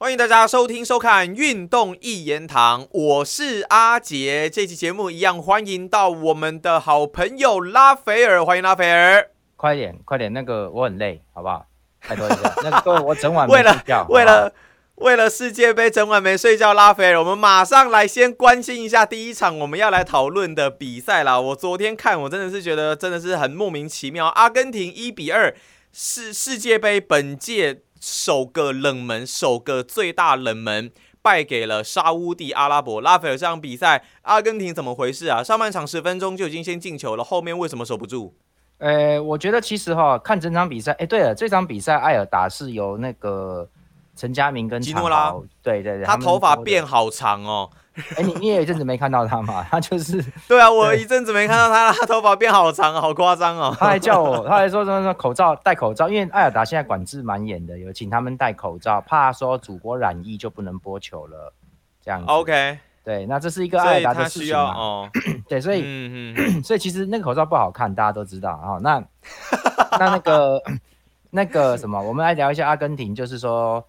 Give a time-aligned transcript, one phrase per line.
[0.00, 4.48] 欢迎大家收听收看《运动一言堂》，我是阿杰。
[4.48, 9.28] 这期节目一样，欢迎到我们的好朋友拉斐尔，欢迎拉斐尔。
[9.56, 11.66] 快点，快点，那个我很累，好不好？
[12.08, 14.54] 拜托一下， 那个我整晚为了为了
[14.94, 21.40] 为了世界杯整晚没睡觉，拉斐尔，我们马上来先关心一下第一场我们要来讨论的比赛啦。
[21.40, 24.26] 我昨天看，我真的是觉得真的是很莫名其妙。
[24.28, 25.52] 阿根廷一比二
[25.92, 27.80] 世世界杯本届。
[28.00, 30.90] 首个冷门，首个最大冷门，
[31.20, 33.00] 败给了沙乌地阿拉伯。
[33.00, 35.42] 拉斐尔这场比赛，阿根廷怎么回事啊？
[35.42, 38.34] 上半场十分钟就已经先进球了，后面为什么守不住？
[38.78, 43.68] 呃，我觉得其实哈，看整场比赛，哎，对了，这场比赛艾尔达是由那个
[44.14, 47.70] 陈佳明跟吉诺拉，对对对，他头发变好长哦。
[48.16, 49.66] 哎，你你也有一阵子没看到他嘛？
[49.70, 53.76] 他就是 对啊，我一阵子没看到他，他头发变好长，好夸张哦。
[53.78, 61.52] 他还叫我， 他还说什么说口罩戴口罩，因为艾尔达现在管制蛮严的，有请他们戴口罩，怕说主播染疫就不能播球了。
[62.00, 64.74] 这样 OK，对，那这是一个艾尔达的事情嘛？
[64.74, 65.10] 哦，
[65.48, 68.78] 对，所以嗯嗯， 所以其实那个口罩不好看，大家都知道啊。
[68.80, 69.02] 那
[69.98, 70.62] 那那个
[71.30, 73.84] 那个什么，我们来聊一下阿根廷，就是说。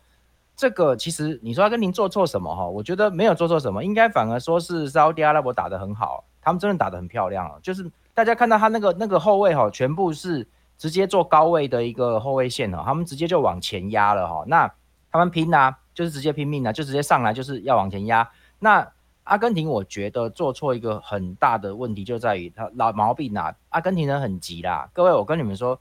[0.59, 2.67] 这个其实你说阿根廷做错什么哈？
[2.67, 7.49] 我觉得没有做错什么，应该反而说是沙特阿拉伯打得很好，他们真的打得很漂亮。
[7.63, 10.45] 就是大家看到他那个那个后卫哈，全部是
[10.77, 14.43] 直接做高位的一个后卫线哈，他们直接就往前压了哈。
[14.47, 14.69] 那
[15.09, 18.29] 他们拼啊，就是直接拼命啊，就直接上来就是要往前压。
[18.59, 18.85] 那
[19.23, 24.89] 阿根廷我觉得做错一个很大的问题就在于他老毛病啊，阿根廷人很急啦。
[24.91, 25.79] 各位，我跟你们说。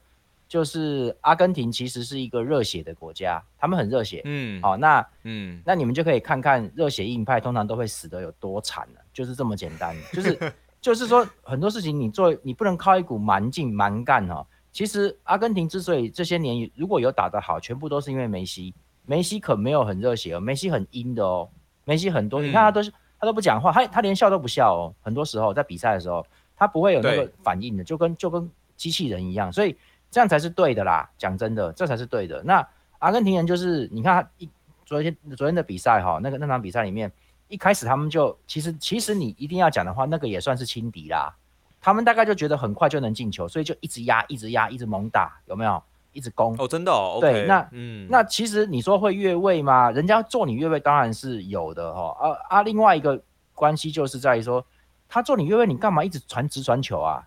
[0.49, 14.43] 就是阿根廷其实是一个热血的国家，他们很热血，嗯，好，那嗯，那你们就可以看看热血硬派通常都会死得有多惨了，就是这么简单，就是 就是说很多事情你做你不能靠一股蛮劲蛮干哦。
[14.71, 18.73] 其实阿根廷之所以这些年如果有打得好，全部都是因为梅西，
[19.05, 21.47] 梅西可没有很热血哦，梅西很阴的哦，
[21.85, 29.77] 梅西很多，你看他都是他都不讲话，他他连笑都不笑哦，很多时候在比赛的时候他不会有那个反应的，就跟就跟机器人一样，所以。
[30.11, 32.41] 这样才是对的啦，讲真的，这才是对的。
[32.43, 34.49] 那阿根廷人就是，你看他一
[34.85, 37.11] 昨天昨天的比赛哈，那个那场比赛里面，
[37.47, 41.35] 一开始他们就其实其实你一定要讲的话，那个也算是轻敌啦。
[41.79, 45.81] 他们大概就觉得很快就能进球，所以就一直压，一直压，一直猛打，有没有？
[46.11, 47.19] 一直攻哦，真的哦。
[47.21, 49.91] 对，那嗯，那其实你说会越位吗？
[49.91, 52.17] 人家做你越位当然是有的哈。
[52.19, 53.21] 啊啊，另外一个
[53.53, 54.65] 关系就是在于说，
[55.07, 57.23] 他做你越位，你干嘛一直传直传球啊？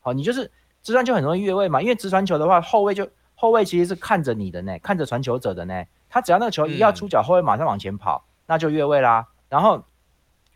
[0.00, 0.50] 好，你就是。
[0.82, 5.84] 直传球很容易越位嘛，因为直传球的话，后卫就后卫其实是看着你的呢，看着传球者的呢。
[6.12, 9.28] 他只要那个球一要出脚，后卫马上往前跑，那就越位啦。
[9.48, 9.80] 然后，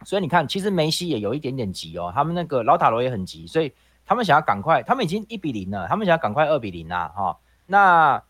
[0.05, 3.73] 所以你看，其实梅西也有一点点急哦，他们那个老塔罗也很急，所以
[4.05, 7.39] 他们想要赶快，他们已经一比零了，他们想要赶快二比零啦，哈。
[7.67, 8.21] 那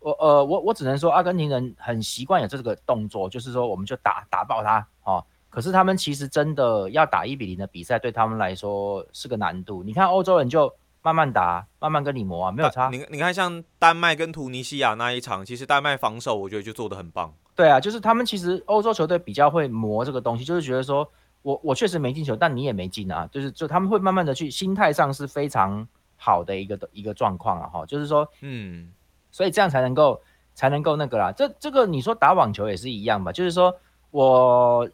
[0.00, 5.24] 我呃我我只能说，阿根廷人很习惯有这个动作，就是说我们就打打爆他，哦。
[5.50, 9.84] 可是他们其实真的要打一比零的比赛，对他们来说是个难度。
[9.84, 10.74] 你看欧洲人就。
[11.02, 12.88] 慢慢打，慢慢跟你磨啊，没有差。
[12.90, 17.34] 你你看，像丹麦跟突尼西亚那一场，其实丹麦防守我觉得就做的很棒。
[17.54, 21.06] 对啊，就是他们其实欧洲球队比较会磨这个东西，就是觉得说
[21.42, 25.86] 我我确实没进球，但你也没进啊，就是就他们会慢慢的去心态上是非常
[26.16, 28.92] 好的一个的一个状况啊哈，就是说嗯，
[29.30, 30.22] 所以这样才能够
[30.54, 31.32] 才能够那个啦。
[31.32, 33.74] 这这个你说打网球也是一样吧，就是说
[34.10, 34.88] 我。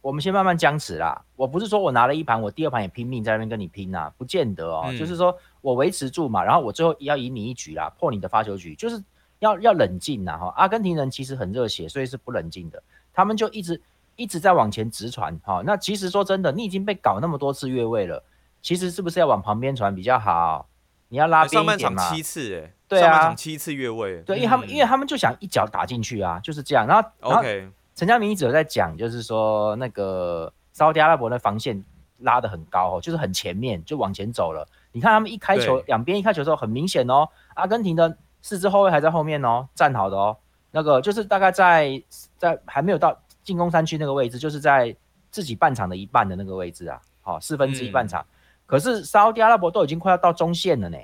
[0.00, 1.24] 我们先慢慢僵持啦。
[1.36, 4.92] 我不是说我拿了一盘，我第二盘也拼命在那边跟你拼呐，不见得哦。
[4.98, 9.02] 就是说我维持住嘛，然后我最后要赢你一局啦，破你的发球局，就是
[9.38, 10.52] 要要冷静呐哈。
[10.56, 12.82] 阿根廷人其实很热血，所以是不冷静的。
[13.12, 13.80] 他们就一直
[14.16, 15.62] 一直在往前直传哈。
[15.64, 18.22] 那其实说真的，你已经被搞那么多次越位了，
[18.62, 20.66] 其实是不是要往旁边传比较好？
[21.08, 22.10] 你要拉边一点嘛。
[22.10, 24.20] 七次哎，对啊，七次越位。
[24.22, 26.86] 对，因为他们因为他们就想一脚打进去啊，就是这样。
[26.86, 27.68] 然后 OK。
[27.94, 31.82] 陈家明一直有在讲，就是说那个沙特阿拉伯的防线
[32.18, 34.66] 拉得很高哦，就是很前面就往前走了。
[34.90, 40.36] 你看他们一开球，两边一开球的时候很明显哦，阿根廷的四支后卫还在后面哦，站好的哦。
[40.72, 42.02] 那个就是大概在
[42.36, 44.96] 在还没有到进攻三区那个位置，就是在
[45.30, 48.26] 自己半场的一半的那个位置啊，好四分之一半场。
[48.66, 50.98] 可是沙特阿拉伯都已经快要到中线了呢，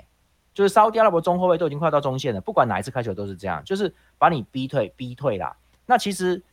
[0.53, 5.55] 就是沙特阿拉伯中后卫都已经快要到中线了，不管哪一次开球都是这样，就是把你逼退逼退啦。
[5.85, 6.43] 那其实。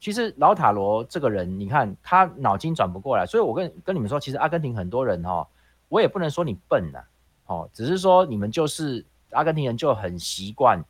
[0.00, 5.44] 其实老塔罗这个人，你看他脑筋转不过来，所以我跟跟你们说，其实阿根廷很多人哈，
[5.88, 7.00] 我也不能说你笨呐，
[7.46, 10.80] 哦，只是说你们就是阿根廷人就很习惯，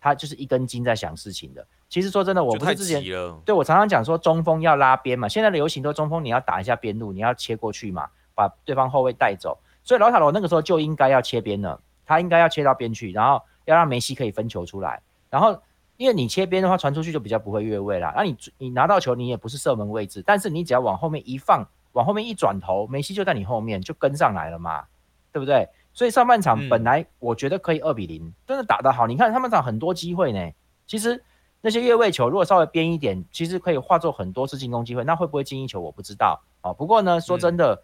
[0.00, 1.64] 他就是一根筋在想事情的。
[1.88, 3.00] 其实说真的，我不是之前
[3.44, 9.56] 对我常常讲说中锋要拉边嘛，现在流行都中锋你要打一下边路，你要切过去嘛，把对方后卫带走。
[9.84, 15.00] 所以老塔罗那个时候就应该要切边了，他应该要切到边去，然后要让梅西可以分球出来，
[15.30, 15.62] 然后。
[15.98, 18.14] 因为你切边的话传出去就比较不会越位啦。
[18.16, 24.84] 那你你拿到球你也不是射门位置，但是你只要往后面一放，往后面一转头，梅西就在你后面就跟上来了嘛，
[25.32, 25.68] 对不对？
[25.92, 29.08] 所以上半场本来我觉得可以二比零，真的打得好。
[29.08, 30.50] 你看上半场很多机会呢，
[30.86, 31.20] 其实
[31.60, 35.02] 那些越位球如果稍微边一点，其实可以化作很多次进攻机会。
[35.02, 36.72] 那会不会进一球我不知道哦。
[36.72, 37.82] 不过呢，说真的，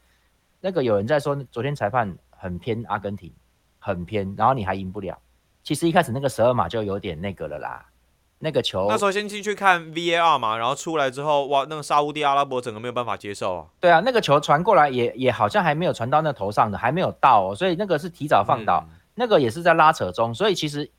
[0.60, 3.32] 那个有人在说昨天裁判很偏阿根廷，
[3.80, 5.18] 很偏，然后你还赢不了。
[5.64, 7.84] 其实一开始那个十二码就有点那个了啦，
[8.44, 13.66] 那个球那时候先进去看 VAR 嘛，然后出来之后，哇，那个沙地阿拉伯整个没有办法接受啊。
[13.80, 20.90] 对啊，那个球传过来也也好像还没有传到那头上的，还没有到，哦，所以那个是提早放倒，那个也是在拉扯中，所以其实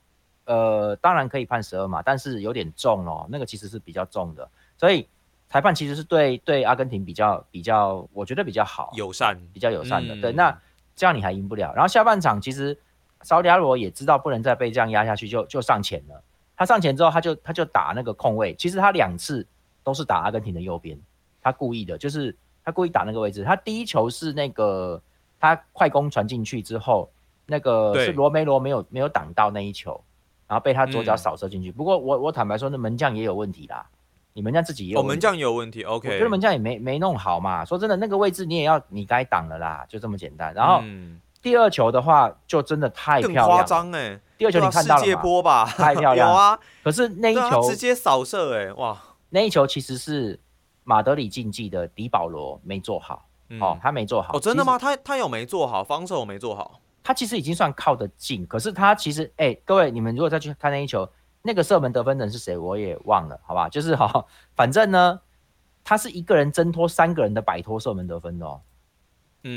[0.46, 5.08] 呃当然可以判十二码，但是有点重哦，那个其实是比较重的，所以
[5.48, 10.20] 裁判其实是对对阿根廷比较比较，我觉得比较好，友善，比较友善的。
[10.20, 10.60] 对，那
[10.96, 11.72] 这样你还赢不了。
[11.76, 12.78] 然后下半场其实。
[13.24, 16.22] 沙特阿拉伯也知道不能再被这样压下去，就就上前了。
[16.58, 18.56] 他上前之后，他就他就打那个空位。
[18.56, 19.46] 其实他两次
[19.84, 20.98] 都是打阿根廷的右边，
[21.42, 23.44] 他故意的，就是他故意打那个位置。
[23.44, 25.02] 他第一球是那个
[25.40, 27.10] 他快攻传进去之后，
[27.46, 30.02] 那个是罗梅罗没有没有挡到那一球，
[30.48, 31.72] 然后被他左脚扫射进去。
[31.72, 33.86] 不过我我坦白说，那门将也有问题啦。
[34.34, 35.84] 你门将自己也有，门将有问题。
[35.84, 37.66] OK，我觉得门将也没没弄好嘛。
[37.66, 40.54] 说真的，那个位置你也要你该挡了啦，就这么简单。
[40.54, 40.82] 然后。
[41.46, 44.20] 第二球的话，就真的太漂亮，夸张哎！
[44.36, 46.28] 第二球你看到了世界波吧，太漂亮。
[46.34, 49.00] 有啊，可是那一球直接扫射哎，哇！
[49.30, 50.40] 那一球其实是
[50.84, 53.28] 马德里竞技的迪保罗没做好，
[53.62, 54.36] 哦，他没做好。
[54.36, 54.80] 哦，真的吗？
[54.80, 56.80] 他他有没做好，防守没做好。
[57.04, 61.08] 他其实已经算靠得近，可是他其实哎，各位你们如果再去看那一球，
[61.44, 63.70] 那个射门得分人是谁，我也忘了，好吧？
[63.70, 64.26] 就是哈，
[64.56, 65.20] 反正呢，
[65.84, 68.62] 他是一个人挣脱三个人的摆脱射门得分哦。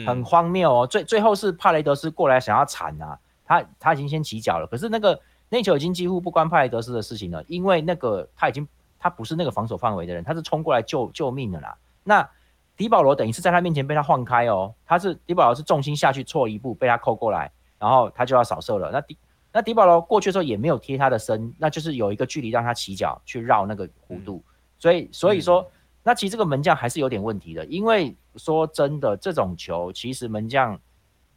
[0.07, 5.19] 很荒谬哦，最最后是帕雷德斯过来想要铲啊，他他已经先起脚了，可是那个
[5.49, 8.69] 那球已经几乎不关帕雷德斯的事情了，因为那个他已经
[8.99, 11.77] 他不是那个防守范围的人，他是冲过来救救命的啦。
[12.05, 12.29] 那
[12.77, 18.91] 迪保罗等于是在他面前被他晃开哦，他是迪保罗是重心下去错一步被他扣过来，然后他就要扫射了。
[18.93, 19.17] 那迪
[19.53, 24.43] 那迪保罗过去的时候也没有贴他的身，那就是有一个距离让他起脚去绕那个弧度，
[24.79, 25.69] 所以所以说。
[26.03, 30.79] 那其实这个门将还是有点问题的，因为说真的，这种球其实门将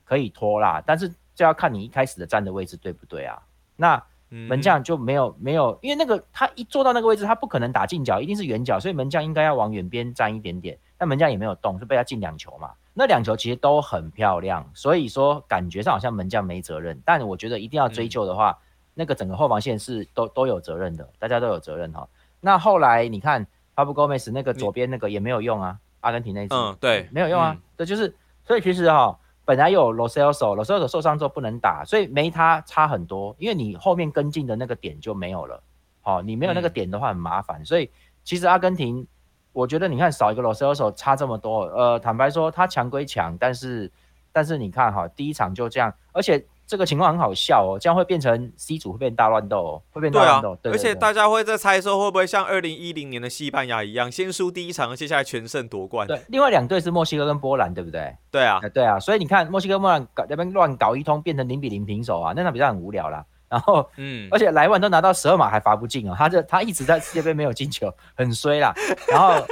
[0.06, 3.42] 可以拖啦，但是就要看你一开始的站的位置对不对啊？
[3.76, 10.78] 那门将就没有没有，因为那个他一坐到那个位置，他不可能打近角，一定是远角，所以门将应该要往远边站一点点。
[10.98, 12.72] 但门将也没有动，就被他进两球嘛。
[12.94, 16.98] 那两球其实都很漂亮，所以说感觉上好像门将没责任。
[17.04, 18.58] 但我觉得一定要追究的话，
[18.94, 22.08] 那个整个后防线是都都有责任的，大家都有责任哈。
[22.40, 23.46] 那后来你看。
[23.76, 28.14] 阿布戈梅斯那个左边那个也没有用啊，阿根廷那支，嗯，对，没有用啊，这就是，
[28.46, 35.64] 所以其实哈，本来有罗塞尔手，罗塞尔手受伤之后不能打，所以没他差很多，因为你后面跟进的那个点就没有了，
[36.02, 37.90] 好，你没有那个点的话很麻烦，所以
[38.24, 39.08] 其实阿根廷，
[39.54, 43.92] 我觉得你看少一个罗塞尔手差这么多，呃，坦白说他强归强，但是
[44.32, 46.46] 但是你看哈，第一场就这样，而且。
[46.72, 50.56] 这个情况很好笑哦，这样会变成 C 组会变大乱斗哦，会变大乱斗。
[50.64, 56.08] 对啊，而且大家会在猜说会不会像二零一零年的西班牙一样，先输第一场，接下来全胜夺冠。
[56.08, 58.16] 对，另外两队是墨西哥跟波兰，对不对？
[58.32, 63.26] 对啊，对啊，所以你看墨西哥、波兰搞那边乱搞一通，变成零比零平手啊，那场比赛很无聊啦。
[63.50, 68.74] 然后，嗯，而且莱万都拿到十二码还罚不进啊，他这他一直在 世界杯没有进球，很衰啦。
[69.10, 69.46] 然后，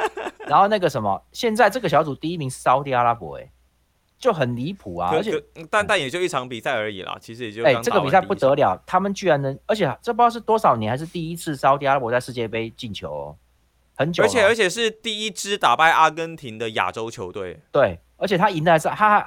[0.47, 3.51] 然后那个什么，现在这个小组第一名是沙特阿拉伯，哎。
[4.19, 5.11] 就很离谱啊！
[5.13, 13.37] 而且，但但也就一场比赛而已啦，其实也就哎，这个比赛不得了，他们居然能，而且这不知道是多少年还是第一次沙特阿拉伯在世界杯进球哦，
[13.95, 17.61] 很久，而且而且是第一支打败阿根廷的亚洲球队。
[17.71, 19.25] 对，而且他赢的还是他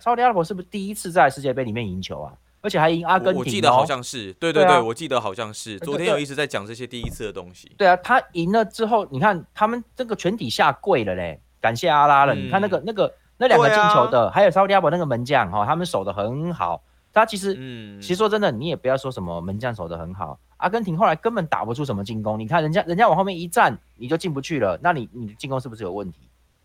[0.00, 2.32] 沙特阿拉伯是不是第一次在世界杯里面赢球啊？
[2.62, 7.70] 而且还赢阿根廷，我记得好像是，对对对，我记得好像是，昨天有一直在讲这些第一次的东西。
[7.76, 12.34] 对啊，他赢了之后，你看他们这个全体下跪了嘞，感谢阿拉了。
[12.34, 13.12] 你看那个那个。
[13.42, 16.80] 那两个进球的，还有沙特阿伯那个门将哈，他们守的很好。
[17.12, 20.38] 他其实，嗯，其实说真的，你也不要说什么门将守的很好。
[20.58, 22.38] 阿根廷后来根本打不出什么进攻。
[22.38, 24.78] 你看人家，人家往后面一站，你就进不去了。
[24.80, 26.20] 那你，你的进攻是不是有问题？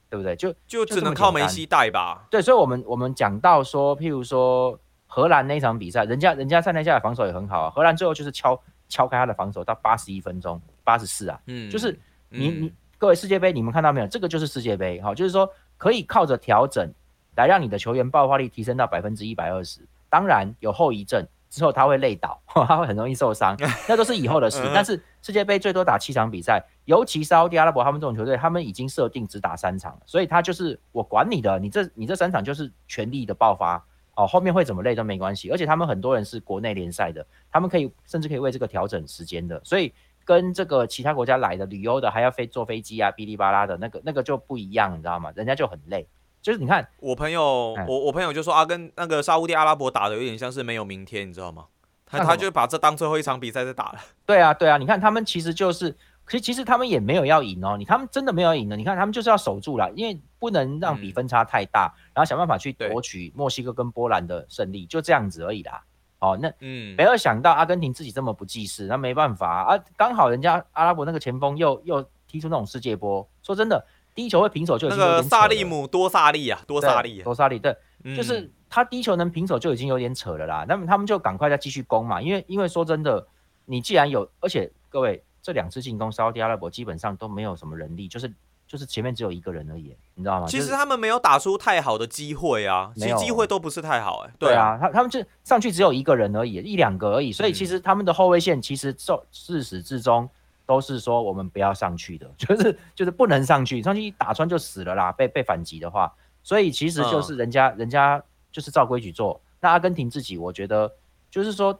[0.10, 0.36] 对不对？
[0.36, 2.26] 就就只能靠梅西带吧。
[2.30, 7.70] 对，所以，我们我们讲到说，譬如说荷兰那场比赛，人家人家三天下来防守也很好啊。
[7.70, 8.58] 荷兰最后就是敲
[8.88, 14.08] 敲开他的防守到八十一分钟，八十四啊，嗯，就是你你各位世界杯，你们看到没有？
[14.08, 15.50] 这个就是世界杯，好，就是说。
[15.78, 16.92] 可以靠着调整
[17.36, 19.82] 来让你的球员爆发力提升到百分之一百二十。
[20.10, 23.58] 当然有后遗症，之后他会累倒， 他会很容易受伤，
[23.88, 24.62] 那都是以后的事。
[24.74, 33.84] 但是世界杯最多打七场比赛，尤其是奥地阿拉伯他们这种球队，他们已经设定只打三场，所以他就是我管你的，你这你这三场就是全力的爆发
[34.16, 35.52] 哦，后面会怎么累都没关系。
[35.52, 39.94] 而且他们很多人是国内联赛的，他们可以甚至可以为这个调整时间的，所以
[40.28, 45.32] 跟这个其他国家来的旅游的还要飞坐飞机啊，哔哩吧啦的那个那个就不一样，你知道吗？
[45.38, 46.06] 人家就很累。
[46.42, 51.66] 就是你看，我朋友，我我朋友就说啊，跟那个沙地阿拉伯打的有点像是没有明天，你知道吗？
[52.06, 54.00] 他他就把这当最后一场比赛在打了。
[54.26, 55.92] 对啊，对啊，你看他们其实就是，
[56.28, 58.76] 其实其实他们也没有要赢哦，你他们真的没有赢的。
[58.76, 65.84] 你看他们就是要守住了，因为不能让比分差太大，然后想办法去夺取墨西哥跟波兰的胜利，就这样子而已啦。
[66.20, 73.86] 哦，那嗯，没有想到阿根廷自己这么不济事，那没办法啊，刚好人家阿拉伯那个前锋又又踢出那种世界波，说真的。
[74.16, 77.78] 第一球会平手就那个萨利姆多萨利啊，多萨利，多萨利，对，
[78.16, 80.66] 就是他第一球能平手就已经有点扯了啦。
[80.68, 83.28] 那么他们就赶快再继续攻嘛，因为因为说真的，
[83.66, 88.34] 你既然有，而且各位这两次进攻，沙特阿拉伯基本上都没有什么人力，就是
[88.68, 90.48] 就是前面只有一个人而已，你知道吗？
[90.48, 94.34] 其实他们没有打出太好的机会啊，其实机会都不是太好哎。
[94.38, 100.30] 对啊，他他们就上去只有一个人而已，一两个而已，所以其实他们的后卫线其实受自始至终。
[100.68, 105.14] 都是说我们不要上去的， 就是就是不能上去，上去一打穿就死了啦。
[105.14, 108.22] 被被反击的话，所以其实就是人家人家
[108.52, 109.40] 就是照规矩做。
[109.62, 110.94] 那阿根廷自己，我觉得
[111.32, 111.80] 就是说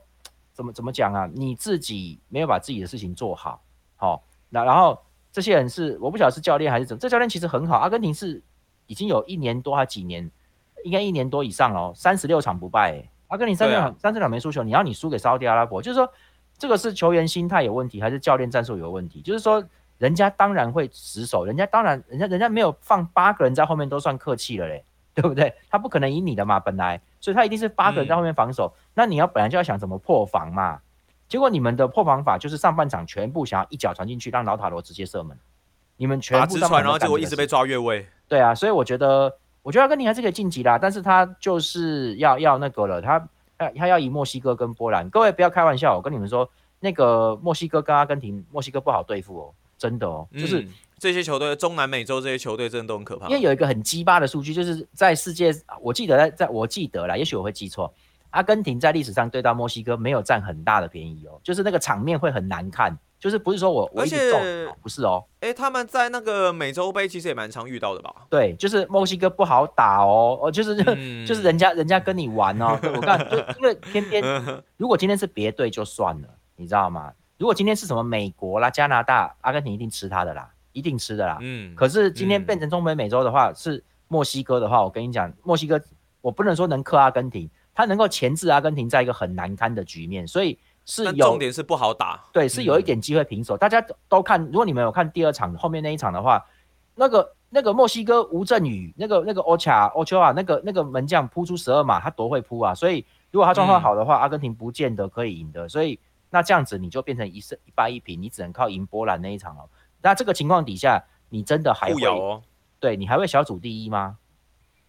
[0.54, 1.30] 怎么怎么讲啊？
[1.36, 3.62] 你自己没有把自己的事情做好，
[3.98, 4.98] 好那然后
[5.38, 7.78] 这些人是我不晓得是教练还是怎么，这教练其实很好。
[7.78, 8.42] 阿根廷是
[8.88, 10.28] 已经有一年多还几年，
[10.84, 13.08] 应该一年多以上了，三十六场不败。
[13.28, 16.12] 阿根廷三十场三十场没输球，你要你输给沙特阿拉伯，就是说。
[16.60, 19.22] 这个是球员心态有问题，还是教练战术有问题？
[19.22, 19.64] 就是说，
[20.00, 25.54] 人家当然会死守，人家当然，人家人家没有放八个人在后面都算客气了嘞，对不对？
[25.70, 28.74] 他不可能赢你的嘛，本来，所以他一定是八个人在后面防守。
[28.96, 30.82] 那你要本来就要想怎么破防嘛。
[31.28, 35.38] 结果你们的破防法就是上半场全部想要一脚传进去，让老塔罗直接射门。
[35.98, 38.08] 你们全部传，然后结果一直被抓越位。
[38.28, 43.28] 对啊，所以我觉得，我觉得阿根廷还是可以晋级啦，但是他就是要要那个了，他。
[43.60, 46.48] 他他要赢墨西哥跟波兰，各位不要开玩笑，我跟你们说，
[46.80, 50.64] 那个墨西哥跟阿根廷，墨西哥不好对付哦，真的哦，就是
[51.00, 53.28] 这些球队，中南美洲这些球队真的都很可怕。
[53.30, 57.92] 因为有一个很鸡巴的数据，就是在世界，我记得在在我记得啦，也许我会记错，
[58.32, 62.98] 阿根廷在历史上对到墨西哥没有占很大的便宜哦，就是那个场面会很难看。
[63.20, 64.40] 就是不是说我我一直中，
[64.80, 65.26] 不是哦。
[65.40, 68.14] 哎，他们在那个美洲杯其实也蛮常遇到的吧？
[68.30, 70.76] 对，就是墨西哥不好打哦，哦，就是
[71.26, 72.80] 就是人家人家跟你玩哦。
[72.84, 74.24] 我看就 因为偏偏
[74.78, 77.12] 如果今天是别队就算了，你知道吗？
[77.40, 81.40] 如果今天是什么美国啦、加拿大、阿根廷一定吃他的啦，一定吃的啦。
[81.42, 81.74] 嗯。
[81.74, 85.82] 可是今天变成中美美洲的话，是墨西哥的话，我跟你讲，墨西哥
[86.22, 90.58] 我不能说能克阿根廷，他能够钳制阿根廷在一个很难堪的局面，所以。
[90.90, 93.58] 是有重点是不好打，对，是有一点机会平手。
[93.58, 96.42] 大家都看，如果你们有看第二场后面那一场的话，
[96.96, 102.74] 那个那个墨西哥吴振宇，那个那个欧恰欧丘啊，那个那个门将扑出十二码，他多会扑啊！
[102.74, 105.68] 所以如果他状况好的话，阿根廷不见得可以赢的。
[105.68, 109.70] 所以那这样子你就变成一胜一败一平，你只能靠赢波兰那一场了。
[110.02, 112.02] 那这个情况底下，你真的还会
[112.80, 114.18] 对你还会小组第一吗？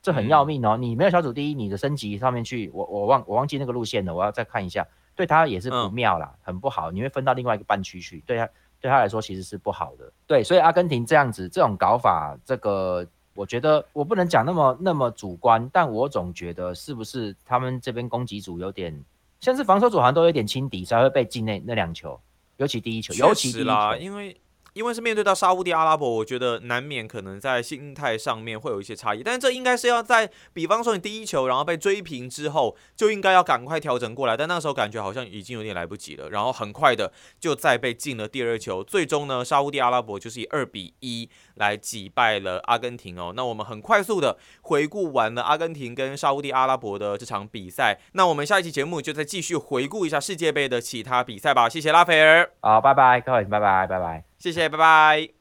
[0.00, 0.76] 这很要命哦！
[0.76, 4.86] 你没有小组第一，你的升级上面去，我我忘我忘记那个路线了，我要再看一下。
[5.16, 8.48] 对他也是不妙啦，很不好，你会分到另外一个半区去，对他
[8.80, 10.12] 对他来说其实是不好的。
[10.28, 19.04] 对，所以阿根廷这样子这种搞法，这个我觉得我不能讲那么那么主观，但我总觉得是不是他们这边攻击组有点，
[19.40, 22.20] 像是防守组好像都有点轻敌，才会被进那那两球，
[22.58, 24.40] 尤其第一球，尤其第一球，因为。
[24.74, 43.32] 因为是面对到沙乌地阿拉伯，我觉得难免可能在心态上面会有一些差异，但是这应该是要在，比方说你第一球然后被追平之后，就应该要赶快调整过来，但那时候感觉好像已经有点来不及了，然后很快的就再被进了第二球，最终呢，沙乌地阿拉伯就是以二比一来击败了阿根廷哦。
[43.34, 51.68] 那我们很快速的回顾完了阿根廷跟沙乌地阿拉伯的这场比赛，那我们下一期节目就再继续回顾一下世界杯的其他比赛吧。
[51.68, 54.27] 谢谢拉斐尔，好，拜拜，各位，拜拜，拜拜。
[54.38, 55.38] 谢谢，拜拜。